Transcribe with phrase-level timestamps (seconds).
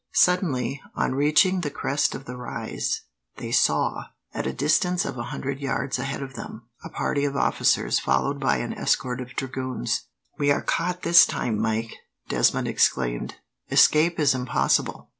[0.15, 3.01] Suddenly, on reaching the crest of the rise,
[3.37, 7.35] they saw, at a distance of a hundred yards ahead of them, a party of
[7.37, 10.07] officers, followed by an escort of dragoons.
[10.39, 11.93] "We are caught this time, Mike!"
[12.29, 13.35] Desmond exclaimed.
[13.69, 15.07] "Escape is impossible.